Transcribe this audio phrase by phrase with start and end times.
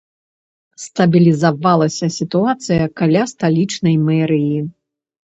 [0.83, 4.57] Стабілізавалася сітуацыя каля сталічнай мэрыі.